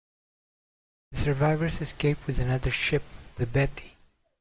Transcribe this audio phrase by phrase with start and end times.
[1.11, 3.03] The survivors escape with another ship,
[3.35, 3.93] "The Betty".